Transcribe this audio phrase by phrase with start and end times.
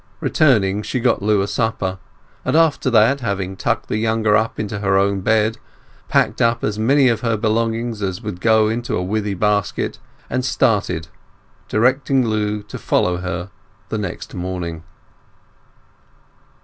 [0.19, 1.99] Returning, she got Lu a supper,
[2.43, 5.59] and after that, having tucked the younger into her own bed,
[6.09, 10.43] packed up as many of her belongings as would go into a withy basket, and
[10.43, 11.07] started,
[11.69, 13.51] directing Lu to follow her
[13.91, 14.81] next morning.